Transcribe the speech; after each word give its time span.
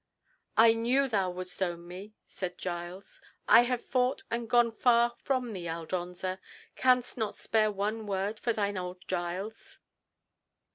"I 0.57 0.73
knew 0.73 1.07
thou 1.07 1.29
wouldst 1.29 1.61
own 1.61 1.87
me," 1.87 2.15
said 2.25 2.57
Giles. 2.57 3.21
"I 3.47 3.61
have 3.61 3.85
fought 3.85 4.23
and 4.31 4.49
gone 4.49 4.71
far 4.71 5.13
from 5.21 5.53
thee, 5.53 5.69
Aldonza. 5.69 6.39
Canst 6.75 7.19
not 7.19 7.35
spare 7.35 7.71
one 7.71 8.07
word 8.07 8.39
for 8.39 8.51
thine 8.51 8.77
old 8.77 9.07
Giles?" 9.07 9.77